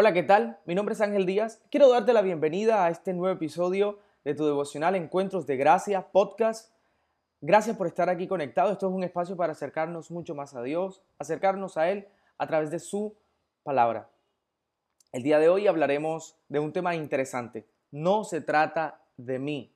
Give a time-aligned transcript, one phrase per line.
[0.00, 0.58] Hola, ¿qué tal?
[0.64, 1.60] Mi nombre es Ángel Díaz.
[1.70, 6.72] Quiero darte la bienvenida a este nuevo episodio de tu devocional Encuentros de Gracia podcast.
[7.42, 8.72] Gracias por estar aquí conectado.
[8.72, 12.70] Esto es un espacio para acercarnos mucho más a Dios, acercarnos a Él a través
[12.70, 13.14] de su
[13.62, 14.08] palabra.
[15.12, 17.68] El día de hoy hablaremos de un tema interesante.
[17.90, 19.70] No se trata de mí.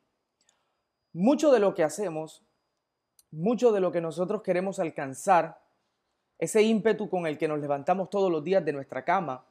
[1.12, 2.42] Mucho de lo que hacemos,
[3.30, 5.60] mucho de lo que nosotros queremos alcanzar,
[6.38, 9.44] ese ímpetu con el que nos levantamos todos los días de nuestra cama,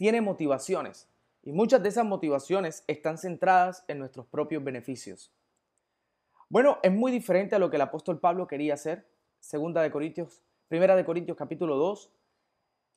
[0.00, 1.10] tiene motivaciones
[1.42, 5.30] y muchas de esas motivaciones están centradas en nuestros propios beneficios.
[6.48, 9.06] Bueno, es muy diferente a lo que el apóstol Pablo quería hacer.
[9.40, 12.10] Segunda de Corintios, Primera de Corintios capítulo 2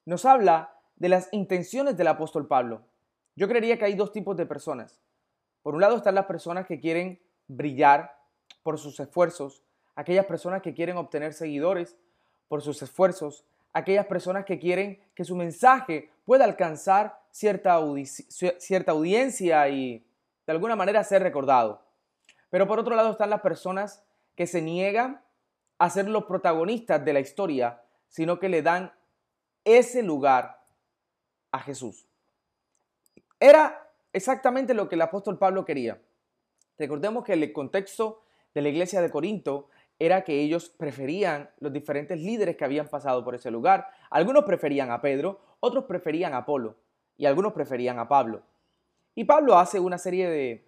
[0.06, 2.84] nos habla de las intenciones del apóstol Pablo.
[3.36, 5.02] Yo creería que hay dos tipos de personas.
[5.62, 8.18] Por un lado están las personas que quieren brillar
[8.64, 9.62] por sus esfuerzos,
[9.96, 11.98] aquellas personas que quieren obtener seguidores
[12.48, 17.80] por sus esfuerzos, aquellas personas que quieren que su mensaje pueda alcanzar cierta,
[18.60, 20.06] cierta audiencia y
[20.46, 21.82] de alguna manera ser recordado.
[22.50, 24.04] Pero por otro lado están las personas
[24.36, 25.22] que se niegan
[25.80, 28.94] a ser los protagonistas de la historia, sino que le dan
[29.66, 30.64] ese lugar
[31.52, 32.08] a Jesús.
[33.40, 36.00] Era exactamente lo que el apóstol Pablo quería.
[36.78, 39.70] Recordemos que el contexto de la iglesia de Corinto
[40.06, 43.88] era que ellos preferían los diferentes líderes que habían pasado por ese lugar.
[44.10, 46.76] Algunos preferían a Pedro, otros preferían a Apolo
[47.16, 48.42] y algunos preferían a Pablo.
[49.16, 50.66] Y Pablo hace una serie de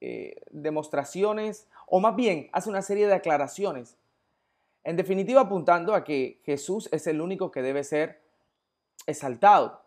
[0.00, 3.98] eh, demostraciones, o más bien hace una serie de aclaraciones,
[4.84, 8.22] en definitiva apuntando a que Jesús es el único que debe ser
[9.06, 9.82] exaltado,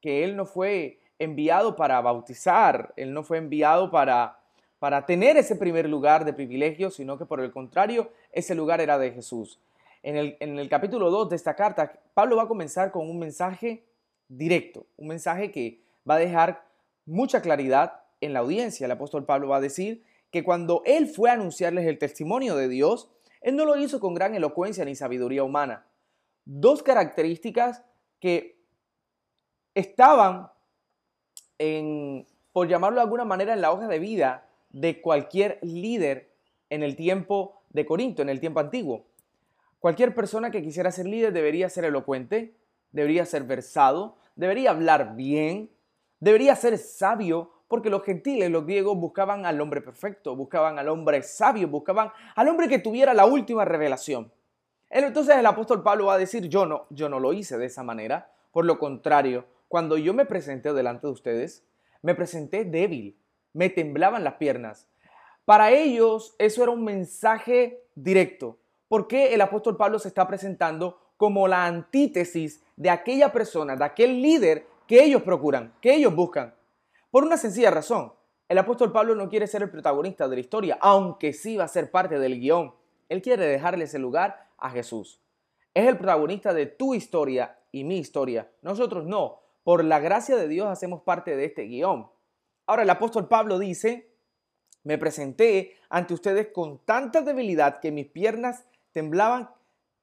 [0.00, 4.40] que Él no fue enviado para bautizar, Él no fue enviado para
[4.78, 8.98] para tener ese primer lugar de privilegio, sino que por el contrario, ese lugar era
[8.98, 9.60] de Jesús.
[10.02, 13.84] En el, capítulo 2 de esta carta, Pablo va a comenzar con un mensaje
[14.28, 16.64] directo, un mensaje que va a dejar
[17.06, 18.84] mucha claridad en la audiencia.
[18.84, 22.68] El apóstol Pablo va a decir que cuando él fue a anunciarles el testimonio de
[22.68, 23.10] Dios,
[23.40, 25.86] él no lo hizo con gran elocuencia ni sabiduría humana.
[26.44, 27.82] Dos características
[28.20, 28.60] que
[29.74, 30.50] estaban
[32.52, 34.45] por llamarlo de alguna manera, en la hoja de vida
[34.76, 36.28] de cualquier líder
[36.68, 39.06] en el tiempo de Corinto, en el tiempo antiguo.
[39.78, 42.54] Cualquier persona que quisiera ser líder debería ser elocuente,
[42.92, 45.70] debería ser versado, debería hablar bien,
[46.20, 51.22] debería ser sabio, porque los gentiles, los griegos, buscaban al hombre perfecto, buscaban al hombre
[51.22, 54.30] sabio, buscaban al hombre que tuviera la última revelación.
[54.90, 57.82] Entonces el apóstol Pablo va a decir, yo no, yo no lo hice de esa
[57.82, 58.30] manera.
[58.52, 61.64] Por lo contrario, cuando yo me presenté delante de ustedes,
[62.02, 63.16] me presenté débil,
[63.56, 64.86] me temblaban las piernas.
[65.46, 68.58] Para ellos eso era un mensaje directo.
[68.88, 74.22] porque el apóstol Pablo se está presentando como la antítesis de aquella persona, de aquel
[74.22, 76.54] líder que ellos procuran, que ellos buscan?
[77.10, 78.12] Por una sencilla razón.
[78.48, 81.68] El apóstol Pablo no quiere ser el protagonista de la historia, aunque sí va a
[81.68, 82.74] ser parte del guion.
[83.08, 85.20] Él quiere dejarle ese lugar a Jesús.
[85.74, 88.48] Es el protagonista de tu historia y mi historia.
[88.62, 89.40] Nosotros no.
[89.64, 92.08] Por la gracia de Dios hacemos parte de este guion.
[92.66, 94.10] Ahora el apóstol Pablo dice,
[94.82, 99.50] me presenté ante ustedes con tanta debilidad que mis piernas temblaban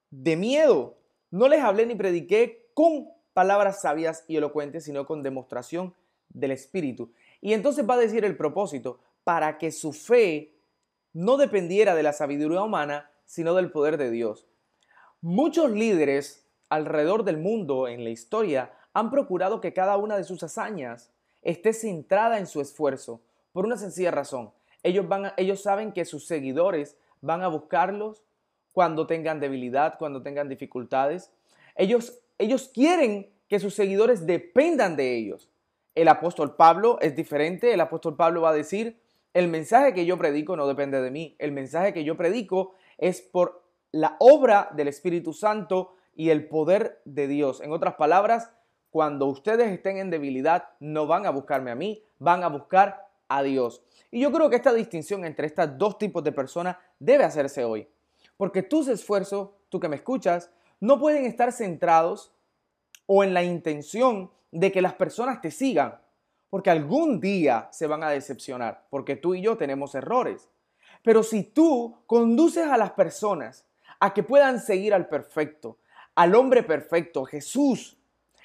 [0.09, 0.97] de miedo.
[1.31, 5.94] No les hablé ni prediqué con palabras sabias y elocuentes, sino con demostración
[6.29, 7.12] del Espíritu.
[7.41, 10.53] Y entonces va a decir el propósito, para que su fe
[11.13, 14.47] no dependiera de la sabiduría humana, sino del poder de Dios.
[15.22, 20.44] Muchos líderes alrededor del mundo en la historia han procurado que cada una de sus
[20.44, 21.13] hazañas
[21.44, 23.22] esté centrada en su esfuerzo,
[23.52, 24.52] por una sencilla razón.
[24.81, 28.24] Ellos, van ellos saben que sus seguidores van a buscarlos
[28.72, 31.31] cuando tengan debilidad, cuando tengan dificultades.
[31.76, 35.50] Ellos, ellos quieren que sus seguidores dependan de ellos.
[35.96, 37.72] El apóstol Pablo es diferente.
[37.72, 39.00] El apóstol Pablo va a decir,
[39.34, 41.36] el mensaje que yo predico no depende de mí.
[41.40, 47.01] El mensaje que yo predico es por la obra del Espíritu Santo y el poder
[47.06, 47.62] de Dios.
[47.62, 48.51] En otras palabras,
[48.94, 53.42] cuando ustedes estén en debilidad, no van a buscarme a mí, van a buscar a
[53.42, 53.81] Dios.
[54.12, 57.88] Y yo creo que esta distinción entre estos dos tipos de personas debe hacerse hoy.
[58.38, 62.36] Porque tus esfuerzos, tú que me escuchas, no pueden estar centrados
[63.07, 66.00] o en la intención de que las personas te sigan.
[66.51, 70.50] Porque algún día se van a decepcionar, porque tú y yo tenemos errores.
[71.01, 73.66] Pero si tú conduces a las personas
[74.00, 75.80] a que puedan seguir al perfecto,
[76.13, 77.98] al hombre perfecto, Jesús,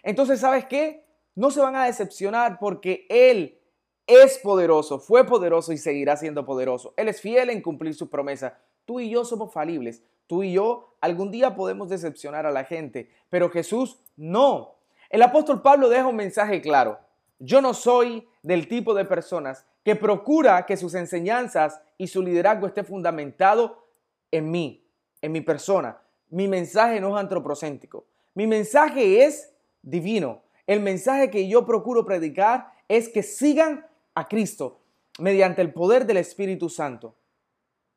[0.03, 1.05] entonces, ¿sabes qué?
[1.35, 3.59] No se van a decepcionar porque Él
[4.07, 6.95] es poderoso, fue poderoso y seguirá siendo poderoso.
[6.97, 8.59] Él es fiel en cumplir su promesa.
[8.85, 10.03] Tú y yo somos falibles.
[10.27, 14.77] Tú y yo algún día podemos decepcionar a la gente, pero Jesús no.
[15.11, 16.99] El apóstol Pablo deja un mensaje claro.
[17.39, 22.67] Yo no soy del tipo de personas que procura que sus enseñanzas y su liderazgo
[22.67, 23.87] esté fundamentado
[24.31, 24.87] en mí,
[25.23, 25.99] en mi persona.
[26.29, 28.07] Mi mensaje no es antropocéntrico.
[28.35, 30.43] Mi mensaje es divino.
[30.67, 34.81] El mensaje que yo procuro predicar es que sigan a Cristo
[35.19, 37.17] mediante el poder del Espíritu Santo.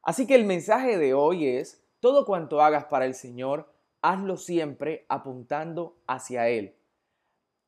[0.03, 5.05] Así que el mensaje de hoy es, todo cuanto hagas para el Señor, hazlo siempre
[5.09, 6.75] apuntando hacia Él.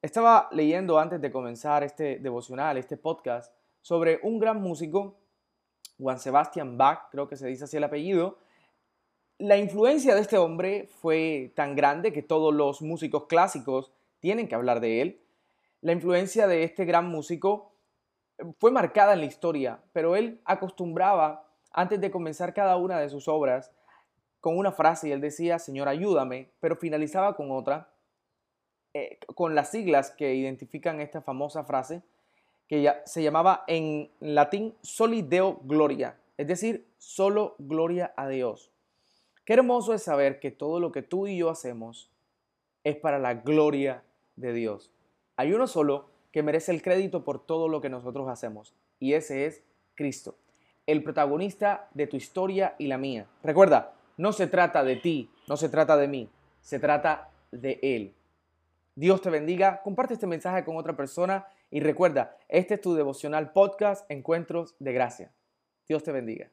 [0.02, 5.20] Estaba leyendo antes de comenzar este devocional, este podcast, sobre un gran músico,
[6.00, 8.38] Juan Sebastian Bach, creo que se dice así el apellido.
[9.38, 13.92] La influencia de este hombre fue tan grande que todos los músicos clásicos
[14.24, 15.22] tienen que hablar de él.
[15.82, 17.74] La influencia de este gran músico
[18.58, 23.28] fue marcada en la historia, pero él acostumbraba, antes de comenzar cada una de sus
[23.28, 23.74] obras,
[24.40, 27.90] con una frase y él decía, Señor, ayúdame, pero finalizaba con otra,
[28.94, 32.02] eh, con las siglas que identifican esta famosa frase,
[32.70, 38.72] que ya, se llamaba en latín Soli Deo Gloria, es decir, solo gloria a Dios.
[39.44, 42.10] Qué hermoso es saber que todo lo que tú y yo hacemos
[42.86, 44.02] es para la gloria
[44.36, 44.92] de Dios.
[45.36, 49.46] Hay uno solo que merece el crédito por todo lo que nosotros hacemos, y ese
[49.46, 49.64] es
[49.96, 50.36] Cristo,
[50.88, 53.28] el protagonista de tu historia y la mía.
[53.44, 56.30] Recuerda, no se trata de ti, no se trata de mí,
[56.62, 58.14] se trata de Él.
[58.96, 63.52] Dios te bendiga, comparte este mensaje con otra persona y recuerda, este es tu devocional
[63.52, 65.32] podcast Encuentros de Gracia.
[65.88, 66.50] Dios te bendiga.